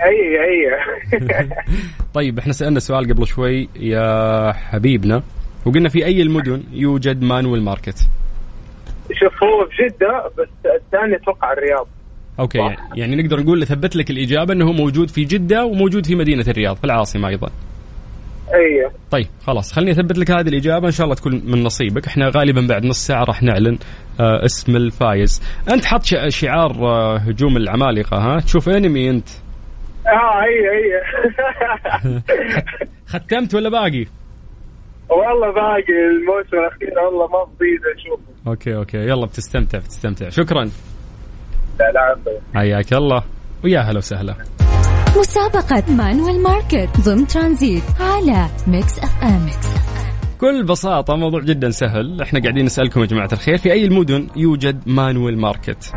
[0.00, 0.78] اي اي
[2.14, 5.22] طيب إحنا سألنا سؤال قبل شوي يا حبيبنا
[5.66, 8.08] وقلنا في أي المدن يوجد مانويل ماركت؟
[9.12, 11.86] شوف هو في جدة بس الثاني أتوقع الرياض.
[12.40, 16.44] okay يعني, يعني نقدر نقول ثبت لك الإجابة إنه موجود في جدة وموجود في مدينة
[16.48, 17.50] الرياض في العاصمة أيضا.
[18.54, 20.86] اي طيب خلاص خليني أثبت لك هذه الإجابة.
[20.86, 22.06] إن شاء الله تكون من نصيبك.
[22.06, 23.78] إحنا غالبا بعد نص ساعة راح نعلن
[24.20, 25.42] آه اسم الفايز.
[25.72, 29.28] أنت حط شع- شعار آه هجوم العمالقة ها؟ تشوف أنمي أنت.
[30.06, 31.02] آه اي اي
[33.12, 34.06] ختمت ولا باقي؟
[35.10, 36.98] والله باقي الموسم الأخير.
[37.06, 38.98] والله ما فضيت أشوف okay okay.
[38.98, 40.28] يلا بتستمتع بتستمتع.
[40.28, 40.64] شكرا.
[41.80, 42.16] لا لا.
[42.54, 43.22] حياك الله.
[43.64, 44.34] ويا هلا وسهلا.
[45.16, 49.46] مسابقة مانويل ماركت ضمن ترانزيت على Mix FM
[50.36, 52.22] بكل بساطة موضوع جدا سهل.
[52.22, 55.92] إحنا قاعدين نسألكم يا جماعة الخير في أي المدن يوجد مانويل ماركت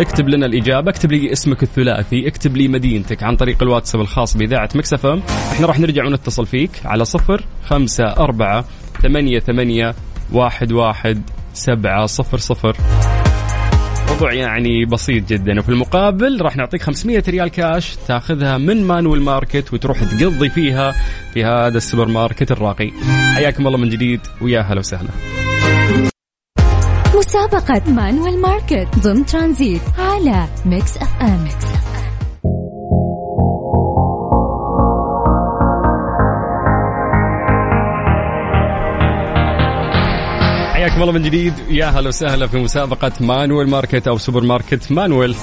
[0.00, 4.68] اكتب لنا الإجابة اكتب لي اسمك الثلاثي اكتب لي مدينتك عن طريق الواتساب الخاص بإذاعة
[4.74, 5.20] Mix FM
[5.52, 8.64] إحنا راح نرجع ونتصل فيك على صفر خمسة أربعة
[9.02, 9.94] ثمانية ثمانية
[10.32, 11.22] واحد واحد
[11.54, 12.76] سبعة صفر صفر.
[14.22, 15.58] موضوع يعني بسيط جدا.
[15.58, 20.92] وفي المقابل راح نعطيك 500 ريال كاش تاخذها من مانويل ماركت وتروح تقضي فيها
[21.34, 22.90] في هذا السوبر ماركت الراقي.
[23.34, 24.20] حياكم الله من جديد.
[24.40, 25.08] ويا هلا وسهلا.
[27.18, 31.48] مسابقة مانويل ماركت ضمن ترانزيت على Mix FM.
[40.92, 41.54] حياكم الله من جديد.
[41.68, 45.34] يا هلا وسهلا في مسابقة مانويل ماركت أو سوبر ماركت مانويل.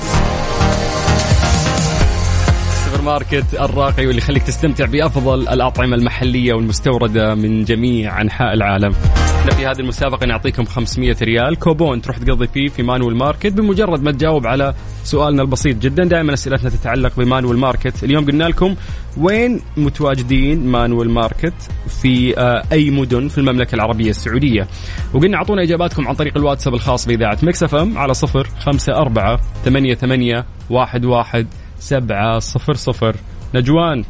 [2.70, 8.96] السوبر ماركت الراقي واللي يخليك تستمتع بأفضل الأطعمة المحلية والمستوردة من جميع أنحاء العالم.
[9.50, 11.56] إحنا في هذه المسابقة نعطيكم 500 ريال.
[11.56, 13.54] كوبون تروح تقضي فيه في مانويل ماركت.
[13.54, 18.04] بمجرد ما تجاوب على سؤالنا البسيط جدا دائما أسئلتنا تتعلق بمانويل ماركت.
[18.04, 18.76] اليوم قلنا لكم
[19.18, 21.54] وين متواجدين مانويل ماركت
[22.02, 24.68] في آه، أي مدن في المملكة العربية السعودية.
[25.14, 29.40] وقلنا أعطونا إجاباتكم عن طريق الواتساب الخاص بإذاعة مكس إف إم على صفر خمسة أربعة
[29.66, 31.48] ثمانية ثمانية واحد واحد
[31.80, 33.16] سبعة صفر صفر.
[33.56, 34.04] نجوان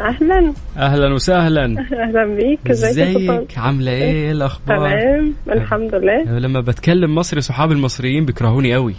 [0.00, 0.52] أهلا.
[0.76, 1.64] أهلا وسهلا.
[2.04, 2.70] أهلا بيك.
[2.70, 5.34] إزيك؟ إزيك؟ عاملة إيه الأخبار؟ تمام.
[5.48, 6.38] الحمد لله.
[6.38, 8.94] لما بتكلم مصري صحابي المصريين بيكرهوني قوي.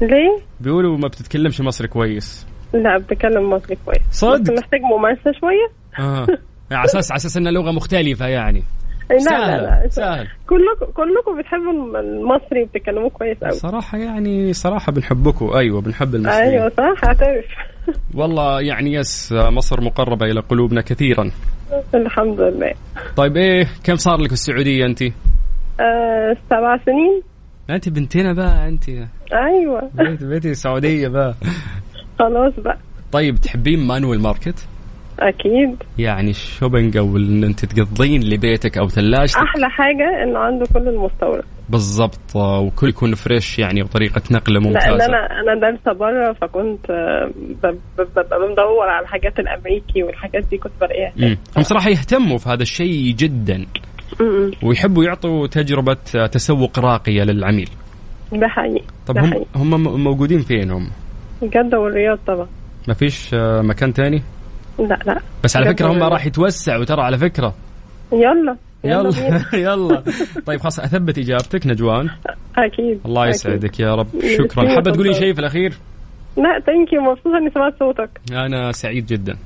[0.00, 2.46] ليه؟ بيقولوا ما بتتكلمش مصري كويس.
[2.74, 4.02] لا بتكلم مصري كويس.
[4.10, 5.70] صدق؟ محتاج ممارسة شوية.
[6.06, 6.26] آه.
[6.72, 8.62] على أساس على أساس إنها لغة مختلفة يعني.
[9.14, 10.28] لا سهل، لا لا سهل.
[10.46, 15.50] كلكم كلكم بتحبوا المصري وبتتكلموه كويس قوي صراحة يعني صراحة بنحبكم.
[15.56, 16.42] أيوه بنحب المصريين.
[16.42, 17.44] أيوه صح أعترف.
[18.18, 21.30] والله يعني يس مصر مقربة إلى قلوبنا كثيرا.
[21.94, 22.72] الحمد لله.
[23.16, 25.02] طيب إيه كم صار لك في السعودية انت؟
[25.80, 27.22] آه سبع سنين.
[27.70, 28.88] انت بنتنا بقى انت.
[29.32, 29.90] أيوه.
[29.94, 31.34] بيتي بيتي سعودية بقى.
[32.18, 32.78] خلاص بقى.
[33.12, 34.66] طيب تحبين مانويل ماركت؟
[35.20, 35.76] أكيد.
[35.98, 39.36] يعني ال shopping أو إن أنت تقضين لبيتك أو ثلاجتك.
[39.38, 41.44] أحلى حاجة إنه عنده كل المستورد.
[41.68, 45.06] بالضبط آه، وكل يكون fresh يعني وطريقة نقله لنا ممتازة.
[45.06, 47.30] أنا أنا دارسة بره فكنت آه،
[47.98, 51.36] ببقى بدور على الحاجات الأمريكي والحاجات دي كنت بلاقيها مم.
[51.56, 53.66] هم صراحة يهتموا في هذا الشيء جدا.
[54.62, 57.68] ويحبوا يعطوا تجربة آه، تسوق راقية للعميل.
[58.32, 59.46] ده حقيقي طب ده هم حقيقي.
[59.56, 60.90] هم موجودين فين هم
[61.42, 62.46] جدة والرياض طبعا.
[62.88, 63.30] ما فيش
[63.62, 64.22] مكان تاني؟
[64.80, 65.20] لا لا.
[65.44, 66.02] بس على فكرة هم.
[66.02, 67.54] راح يتوسعوا ترى على فكرة.
[68.12, 69.10] يلا يلا.
[69.72, 70.02] يلا
[70.46, 72.08] طيب خلاص أثبت إجابتك نجوان.
[72.58, 73.34] أكيد الله أكيد.
[73.34, 74.06] يسعدك يا رب.
[74.38, 74.74] شكرا.
[74.74, 75.14] حابه تقولي.
[75.14, 75.74] شيء في الأخير؟
[76.36, 78.10] لا ثانك يو مبسوطة إني سمعت صوتك.
[78.32, 79.36] أنا سعيد جدا.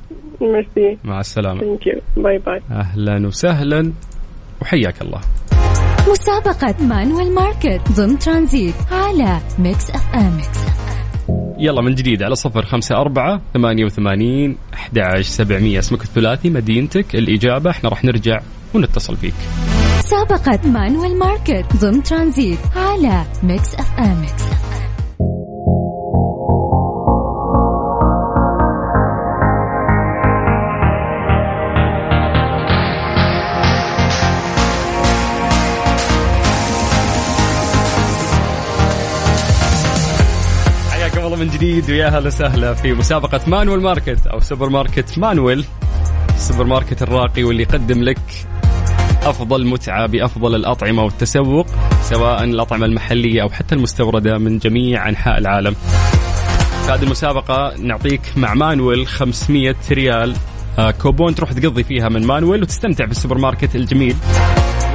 [0.40, 1.60] ميرسي مع السلامة.
[1.60, 3.92] thank you bye bye أهلا وسهلا.
[4.62, 5.20] وحياك الله.
[6.10, 10.38] مسابقة مانويل ماركت ضمن ترانزيت على ميكس أف أم.
[11.58, 15.78] يلا من جديد على صفر خمسة أربعة ثمانية وثمانين أحد سبعمية.
[15.78, 17.70] اسمك الثلاثي مدينتك الإجابة.
[17.70, 18.40] إحنا راح نرجع
[18.74, 19.34] ونتصل فيك
[19.98, 24.04] مسابقة مانويل ماركت ضمن ترانزيت على ميكس أف أم.
[24.04, 24.63] حياكم الله
[41.44, 45.64] من جديد ويا هلا وسهلا في مسابقة مانويل ماركت أو سوبر ماركت مانويل.
[46.34, 48.18] السوبر ماركت الراقي واللي يقدم لك
[49.22, 51.66] أفضل متعة بأفضل الأطعمة والتسوق
[52.02, 55.74] سواء الأطعمة المحلية أو حتى المستوردة من جميع أنحاء العالم.
[56.86, 60.36] في هذه المسابقة نعطيك مع مانويل 500 ريال.
[60.78, 64.16] آه، كوبون تروح تقضي فيها من مانويل وتستمتع بالسوبر ماركت الجميل.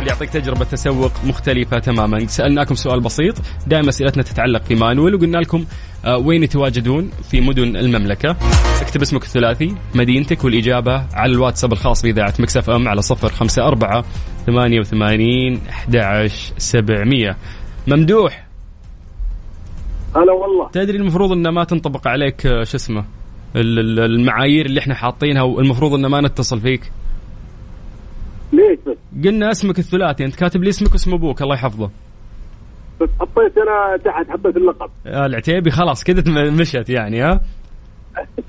[0.10, 2.28] يعطيك تجربة تسوق مختلفة تماما.
[2.28, 3.36] سألناكم سؤال بسيط.
[3.68, 5.66] دائما أسئلتنا تتعلق في مانويل وقلنا لكم
[6.06, 8.36] آه، وين يتواجدون في مدن المملكة.
[8.82, 13.68] اكتب اسمك الثلاثي مدينتك والإجابة على الواتساب الخاص بإذاعة مكس إف إم على صفر خمسة
[13.68, 14.06] أربعة
[14.46, 17.38] ثمانية وثمانين أحد سبعمية.
[17.88, 18.46] ممدوح.
[20.16, 20.70] هلا والله.
[20.72, 23.06] تدري المفروض انه ما تنطبق عليك آه، شو اسمه
[23.56, 26.92] ال- ال- المعايير اللي إحنا حاطينها والمفروض انه ما نتصل فيك؟
[28.54, 31.90] ليش بس؟ قلنا اسمك الثلاثي انت كاتب لي اسمك واسم أبوك الله يحفظه.
[33.02, 34.90] بس حطيت أنا تحت حبه اللقب.
[35.08, 37.42] آه، العتيبي خلاص كذا مشت يعني ها؟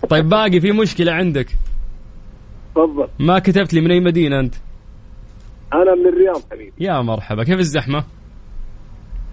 [0.08, 1.46] طيب باقي في مشكلة عندك.
[2.74, 3.08] تفضل.
[3.18, 4.54] ما كتبت لي من أي مدينة أنت؟
[5.74, 6.72] أنا من الرياض حبيبي.
[6.80, 8.04] يا مرحبا كيف الزحمة؟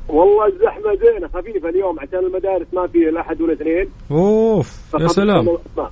[0.07, 5.45] والله الزحمة زينة خفيفة اليوم عشان المدارس ما في الاحد والاثنين أوف يا فخفيفة سلام.
[5.45, 5.89] نوعاً ما.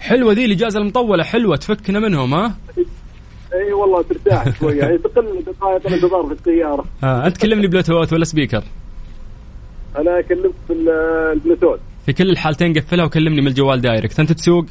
[0.00, 2.54] حلوة ذي الإجازة المطولة حلوة تفكنا منهم ها؟
[3.54, 4.78] إي والله ترتاح شوية.
[4.78, 6.84] يعني تقل دقائق الانتظار في السيارة.
[7.04, 8.64] آه أنت كلمني بلوتوث ولا speaker؟
[9.98, 10.88] أنا كلمت في ال-
[11.32, 11.80] البلوتوث.
[12.06, 14.20] في كل الحالتين قفلها وكلمني من الجوال direct.
[14.20, 14.64] أنت تسوق؟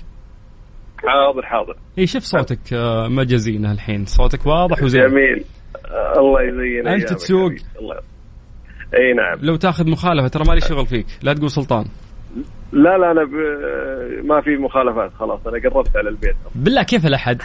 [0.97, 1.75] حاضر حاضر.
[1.97, 4.05] إي شوف صوتك آه، مجازينه الحين.
[4.05, 5.01] صوتك واضح وزين.
[5.01, 5.43] جميل.
[5.85, 7.51] آه، الله يزين أنت أيامك تسوق.
[8.93, 9.37] إي نعم.
[9.41, 11.05] لو تاخذ مخالفة ترى مالي شغل فيك.
[11.23, 11.85] لا تقول سلطان.
[12.71, 13.31] لا لا أنا ب...
[14.25, 16.35] ما في مخالفات خلاص أنا قربت على البيت.
[16.55, 17.41] بالله كيف الأحد؟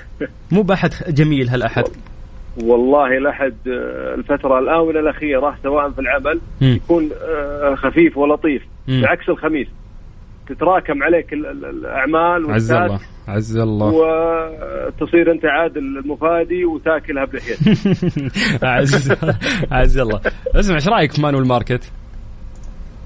[0.52, 1.84] مو بأحد جميل هالأحد.
[2.62, 3.16] والله
[3.68, 6.68] آه، الفترة الاونه الأخيرة سواء في العمل مم.
[6.84, 8.62] يكون آه، خفيف ولطيف.
[8.88, 9.68] بعكس الخميس.
[10.48, 13.86] تتراكم عليك ال- ال- الأعمال عز الله عز الله.
[13.94, 17.60] وتصير أنت عاد المفادي وتاكلها بلحيتك
[18.64, 19.12] عز
[19.72, 20.20] عز الله.
[20.54, 21.92] اسمع إيش رأيك في مانويل ماركت؟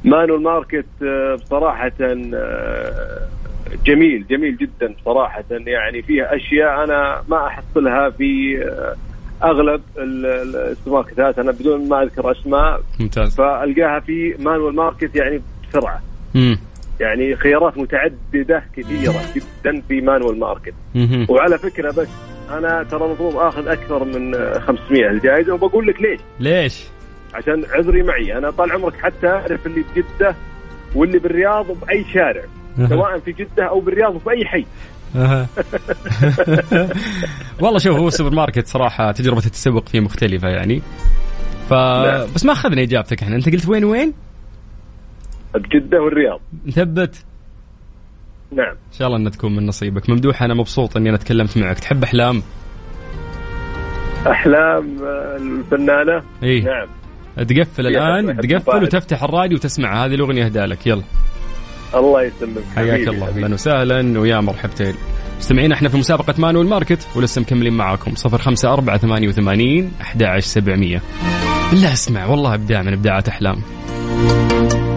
[0.07, 3.29] مانويل ماركت آه، بصراحة آه،
[3.87, 8.95] جميل جميل جدا بصراحة يعني فيها أشياء أنا ما أحصلها في آه،
[9.47, 15.17] أغلب ال- ال- السوبر ماركتات أنا بدون ما أذكر أسماء ممتاز فألقاها في مانويل ماركت
[15.17, 16.01] يعني بسرعة
[16.35, 16.59] مم.
[17.01, 21.27] يعني خيارات متعددة كثيرة جدا في مانويل ماركت مهم.
[21.29, 22.09] وعلى فكرة بس
[22.51, 26.85] أنا ترى المفروض آخذ أكثر من آه، 500 الجائزة وبقول لك ليش ليش؟
[27.37, 28.39] عشان عذري معي.
[28.39, 30.34] أنا طال عمرك حتى أعرف اللي بجده
[30.95, 32.43] واللي بالرياض وبأي شارع
[32.89, 34.66] سواء في جدة أو بالرياض وفي أي حي.
[37.61, 40.82] والله شوف هو السوبر ماركت صراحة تجربة التسوق فيه مختلفة يعني.
[41.68, 42.26] ف نعم.
[42.34, 43.37] بس ما أخذنا إجابتك إحنا.
[43.37, 44.12] أنت قلت وين وين؟
[45.55, 46.41] بجدة والرياض.
[46.66, 47.24] نثبت
[48.53, 48.70] نعم.
[48.70, 50.11] إن شاء الله إنها تكون من نصيبك.
[50.11, 51.78] ممدوح أنا مبسوط إني أنا تكلمت معك.
[51.78, 52.43] تحب أحلام؟
[54.26, 56.89] أحلام آه، الفنانة؟ اي نعم.
[57.37, 58.82] تقفل الآن تقفل.
[58.82, 60.87] وتفتح الراديو وتسمع هذه الأغنية اهدى لك.
[60.87, 61.03] يلا.
[61.95, 63.28] الله يسلمك حياك الله.
[63.28, 64.95] أهلا وسهلا ويا مرحبتين.
[65.39, 68.14] مستمعين إحنا في مسابقة مانويل ماركت ولسه مكملين معاكم.
[68.14, 71.03] صفر خمسة أربعة ثمانية وثمانين أحد سبعمية.
[71.70, 73.62] بالله أسمع والله إبداع من إبداعات أحلام.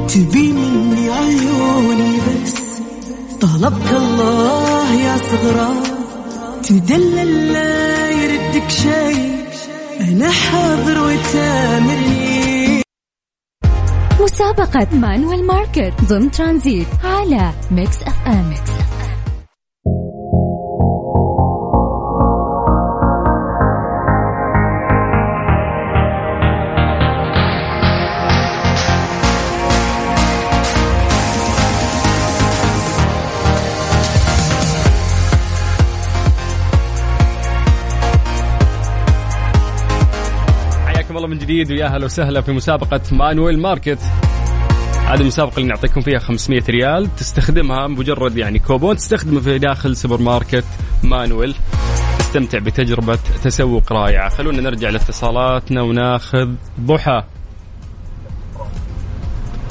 [0.07, 2.55] تبي مني عيوني بس
[3.41, 5.69] طلبك الله يا صغرى.
[6.63, 9.39] تدلل لا يردك شيء
[10.01, 12.28] أنا حاضر وتامرني.
[14.22, 18.53] مسابقة مانويل ماركت ضمن ترانزيت على ميكس أف أم.
[18.53, 18.74] حياكم
[19.93, 21.28] الله
[41.30, 43.99] من جديد ويا هلا وسهلا في مسابقة مانويل ماركت.
[45.07, 47.15] هذه المسابقة اللي نعطيكم فيها 500 ريال.
[47.15, 50.65] تستخدمها مجرد يعني كوبون تستخدمه في داخل سوبر ماركت
[51.03, 51.55] مانويل.
[52.19, 54.30] تستمتع بتجربة تسوق رائعة.
[54.30, 56.49] خلونا نرجع لاتصالاتنا وناخذ
[56.80, 57.23] ضحى.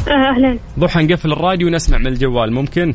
[0.09, 0.59] أهلا.
[0.79, 2.53] ضحى نقفل الراديو ونسمع من الجوال.
[2.53, 2.95] ممكن؟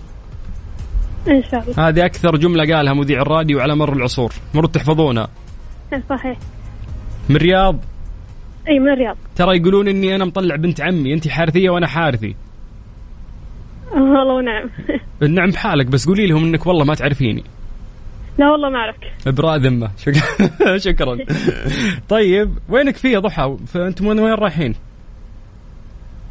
[1.27, 1.87] إن شاء الله.
[1.87, 4.33] هذه أكثر جملة قالها مذيع الراديو على مر العصور.
[4.53, 5.27] مروا تحفظونها.
[6.09, 6.37] صحيح.
[7.29, 7.79] من رياض.
[8.69, 9.17] اي من الرياض.
[9.35, 12.35] ترى يقولون إني أنا مطلع بنت عمي انت حارثية وأنا حارثي.
[13.95, 14.69] آه، والله ونعم
[15.21, 17.43] النعم بحالك بس قولي لهم إنك والله ما تعرفيني.
[18.37, 19.11] لا والله ما أعرفك.
[19.27, 19.91] ابراء ذمة.
[19.97, 21.17] شكرا شكرا.
[22.09, 24.75] طيب وينك فيها ضحى؟ فانتم وين وين رايحين؟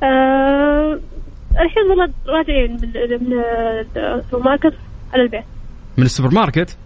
[0.03, 1.01] آه،
[1.53, 3.43] الحين والله راجعين من من
[3.97, 4.75] السوبر ماركت
[5.13, 5.45] على البيت.
[5.99, 6.77] من السوبر ماركت؟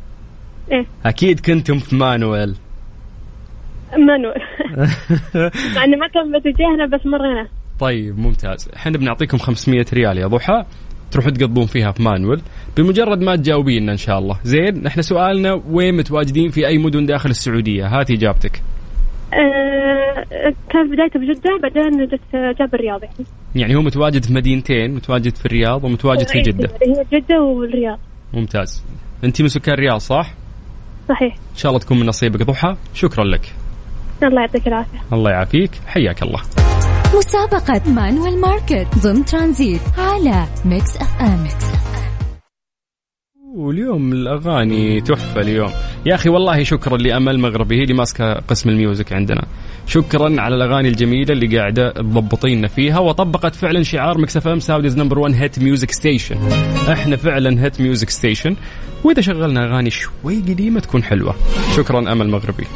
[0.72, 0.86] إيه.
[1.06, 2.54] أكيد كنتم في مانويل.
[3.92, 4.42] مانويل
[5.76, 7.48] مع انه ما كان باتجاهنا بس مرينا.
[7.80, 8.68] طيب ممتاز.
[8.76, 10.64] إحنا بنعطيكم 500 ريال يا ضحى.
[11.10, 12.40] تروحوا تقضون فيها في مانويل.
[12.76, 14.38] بمجرد ما تجاوبينا إن شاء الله.
[14.44, 18.62] زين إحنا سؤالنا وين متواجدين في أي مدن داخل السعودية؟ هات إجابتك.
[19.32, 20.26] آه،
[20.70, 22.20] كان بدايته بجدة بعدين جت
[22.58, 23.02] جاب الرياض.
[23.02, 26.68] يعني يعني هو متواجد في مدينتين متواجد في الرياض ومتواجد في إيه، جدة.
[26.82, 27.98] هي جدة والرياض.
[28.34, 28.84] ممتاز.
[29.24, 30.34] أنت من سكان الرياض صح؟
[31.08, 31.34] صحيح.
[31.34, 32.76] إن شاء الله تكون من نصيبك ضحى.
[32.94, 33.52] شكرا لك.
[34.22, 34.98] الله يعطيك العافية.
[35.12, 35.70] الله يعافيك.
[35.86, 36.40] حياك الله.
[37.18, 41.42] مسابقة مانويل ماركت ضمن ترانزيت على ميكس أف أم.
[41.42, 41.66] ميكس
[43.54, 45.70] واليوم الأغاني تحفة اليوم.
[46.06, 49.46] يا أخي والله شكرا لأمل مغربي هي اللي ماسكة قسم ال music عندنا.
[49.86, 55.18] شكرا على الأغاني الجميلة اللي قاعدة تضبطينا فيها وطبقت فعلا شعار Mix FM Saudi's number
[55.18, 56.36] 1 hit music station
[56.92, 58.56] إحنا فعلا hit music station
[59.04, 61.34] وإذا شغلنا أغاني شوي قديمة تكون حلوة.
[61.76, 62.66] شكرا أمل مغربي.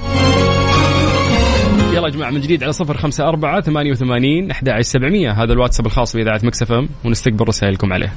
[1.92, 5.30] يلا يا جماعة من جديد على صفر خمسة أربعة ثمانية وثمانين أحد عشر سبعمية.
[5.30, 8.12] هذا الواتساب الخاص بإذاعة Mix FM ونستقبل رسائلكم عليه.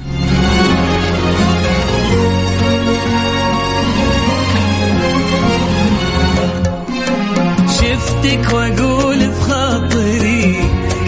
[7.68, 10.56] شفتك وأقول في خاطري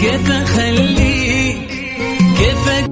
[0.00, 1.68] كيف أخليك؟
[2.38, 2.86] كيف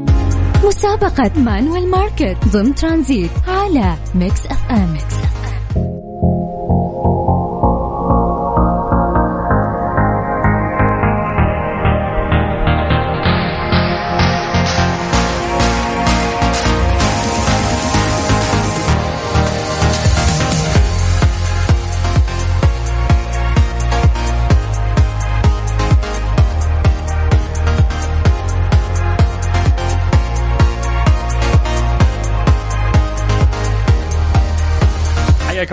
[0.66, 4.92] مسابقة مانويل ماركت ضمن ترانزيت على Mix FM.
[4.92, 5.13] Mix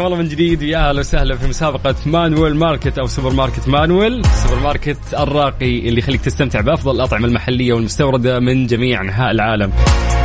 [0.01, 4.25] حياكم الله من جديد ويا أهلا وسهلا في مسابقة مانويل ماركت أو سوبر ماركت مانويل،
[4.25, 9.73] سوبر ماركت الراقي اللي يخليك تستمتع بأفضل الأطعمة المحلية والمستوردة من جميع أنحاء العالم.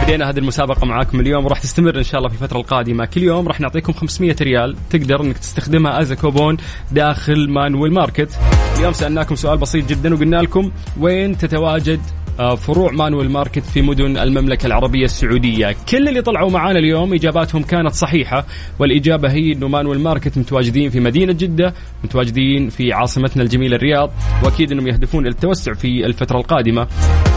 [0.03, 3.49] بدينا هذه المسابقة معاكم اليوم وراح تستمر إن شاء الله في الفترة القادمة، كل يوم
[3.49, 6.57] راح نعطيكم 500 ريال تقدر إنك تستخدمها as كوبون
[6.93, 8.31] داخل مانويل ماركت.
[8.79, 10.71] اليوم سألناكم سؤال بسيط جدا وقلنا لكم
[11.01, 12.01] وين تتواجد
[12.37, 15.77] فروع مانويل ماركت في مدن المملكة العربية السعودية.
[15.89, 18.47] كل اللي طلعوا معانا اليوم إجاباتهم كانت صحيحة
[18.79, 21.75] والإجابة هي أنه مانويل ماركت متواجدين في مدينة جدة
[22.05, 24.11] متواجدين في عاصمتنا الجميلة الرياض
[24.45, 26.85] وأكيد أنهم يهدفون التوسع في الفترة القادمة.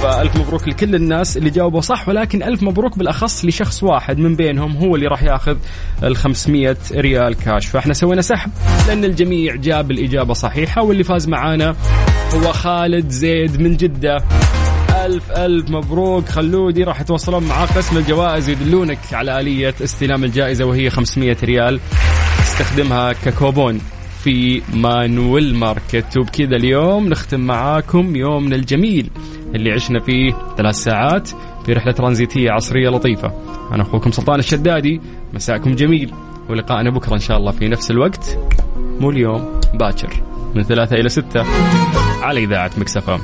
[0.01, 4.77] فألف مبروك لكل الناس اللي جاوبوا صح ولكن ألف مبروك بالأخص لشخص واحد من بينهم
[4.77, 5.57] هو اللي راح ياخذ
[6.03, 7.65] ال 500 ريال كاش.
[7.65, 8.51] فإحنا سوينا سحب
[8.87, 11.75] لأن الجميع جاب الإجابة صحيحة واللي فاز معانا
[12.33, 14.17] هو خالد زيد من جدة.
[15.09, 16.29] ألف ألف مبروك.
[16.29, 21.79] خلودي راح يتواصلون مع قسم الجوائز يدلونك على آلية استلام الجائزة وهي 500 ريال.
[22.37, 23.81] تستخدمها ككوبون
[24.23, 26.17] في مانويل ماركت.
[26.17, 29.09] وبكذا اليوم نختم معاكم يومنا الجميل
[29.55, 31.29] اللي عشنا فيه ثلاث ساعات
[31.65, 33.31] في رحلة ترانزيتية عصرية لطيفة.
[33.71, 35.01] أنا أخوكم سلطان الشدادي.
[35.33, 36.13] مساءكم جميل.
[36.49, 38.37] ولقائنا بكرة إن شاء الله في نفس الوقت.
[38.99, 40.23] مو اليوم باكر.
[40.55, 41.43] من ثلاثة إلى ستة
[42.21, 43.19] على إذاعة مكسفة